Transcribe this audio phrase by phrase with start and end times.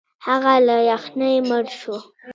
[0.25, 1.97] هغه له یخنۍ مړ شو.